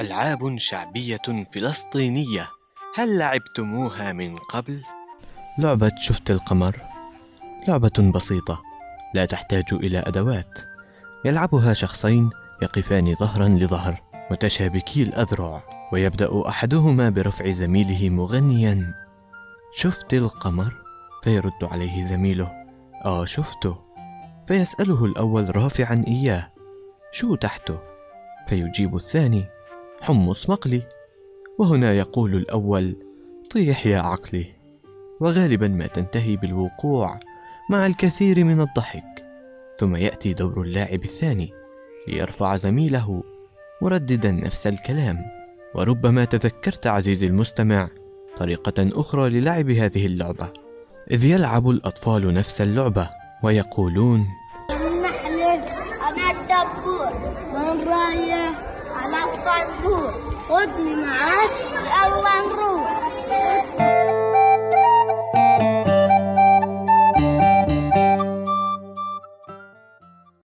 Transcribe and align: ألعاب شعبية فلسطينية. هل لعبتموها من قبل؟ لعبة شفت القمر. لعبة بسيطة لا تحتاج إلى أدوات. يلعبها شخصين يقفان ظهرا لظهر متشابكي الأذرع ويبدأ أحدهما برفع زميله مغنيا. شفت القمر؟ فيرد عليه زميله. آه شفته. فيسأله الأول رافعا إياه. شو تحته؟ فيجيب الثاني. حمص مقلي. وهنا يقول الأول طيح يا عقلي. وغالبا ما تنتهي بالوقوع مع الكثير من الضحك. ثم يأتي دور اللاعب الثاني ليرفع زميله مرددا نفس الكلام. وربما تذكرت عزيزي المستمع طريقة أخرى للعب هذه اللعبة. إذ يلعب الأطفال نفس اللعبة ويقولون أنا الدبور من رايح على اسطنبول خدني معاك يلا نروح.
ألعاب 0.00 0.58
شعبية 0.58 1.44
فلسطينية. 1.54 2.48
هل 2.94 3.18
لعبتموها 3.18 4.12
من 4.12 4.36
قبل؟ 4.36 4.82
لعبة 5.58 5.92
شفت 5.98 6.30
القمر. 6.30 6.82
لعبة 7.68 8.12
بسيطة 8.14 8.62
لا 9.14 9.24
تحتاج 9.24 9.64
إلى 9.72 9.98
أدوات. 9.98 10.58
يلعبها 11.24 11.74
شخصين 11.74 12.30
يقفان 12.62 13.14
ظهرا 13.14 13.48
لظهر 13.48 14.02
متشابكي 14.30 15.02
الأذرع 15.02 15.62
ويبدأ 15.92 16.48
أحدهما 16.48 17.10
برفع 17.10 17.50
زميله 17.50 18.08
مغنيا. 18.08 18.94
شفت 19.76 20.14
القمر؟ 20.14 20.74
فيرد 21.24 21.64
عليه 21.64 22.04
زميله. 22.04 22.52
آه 23.04 23.24
شفته. 23.24 23.78
فيسأله 24.46 25.04
الأول 25.04 25.56
رافعا 25.56 26.04
إياه. 26.08 26.52
شو 27.12 27.34
تحته؟ 27.34 27.78
فيجيب 28.48 28.96
الثاني. 28.96 29.59
حمص 30.00 30.50
مقلي. 30.50 30.82
وهنا 31.58 31.92
يقول 31.92 32.34
الأول 32.34 32.96
طيح 33.50 33.86
يا 33.86 33.98
عقلي. 33.98 34.46
وغالبا 35.20 35.68
ما 35.68 35.86
تنتهي 35.86 36.36
بالوقوع 36.36 37.20
مع 37.70 37.86
الكثير 37.86 38.44
من 38.44 38.60
الضحك. 38.60 39.26
ثم 39.78 39.96
يأتي 39.96 40.32
دور 40.32 40.62
اللاعب 40.62 41.04
الثاني 41.04 41.52
ليرفع 42.08 42.56
زميله 42.56 43.22
مرددا 43.82 44.32
نفس 44.32 44.66
الكلام. 44.66 45.18
وربما 45.74 46.24
تذكرت 46.24 46.86
عزيزي 46.86 47.26
المستمع 47.26 47.88
طريقة 48.36 49.00
أخرى 49.00 49.30
للعب 49.30 49.70
هذه 49.70 50.06
اللعبة. 50.06 50.52
إذ 51.10 51.24
يلعب 51.24 51.70
الأطفال 51.70 52.34
نفس 52.34 52.60
اللعبة 52.60 53.10
ويقولون 53.42 54.26
أنا 56.00 56.30
الدبور 56.30 57.12
من 57.52 57.88
رايح 57.88 58.69
على 59.50 59.62
اسطنبول 59.62 60.10
خدني 60.48 60.94
معاك 60.94 61.50
يلا 61.74 62.46
نروح. 62.46 62.99